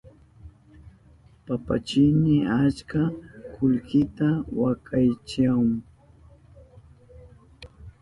[1.45, 3.01] Papachini achka
[3.53, 5.71] kullkita wakaychahun.